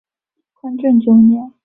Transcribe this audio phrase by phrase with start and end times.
[0.55, 1.53] 宽政九年。